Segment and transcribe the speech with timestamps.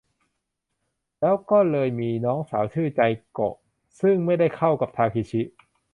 [1.21, 3.01] แล้วก็เลยมีน้องสาวชื่อไจ
[3.31, 3.55] โกะ
[4.01, 5.41] ซึ่งไม่ได้เข้ากับทาเคชิ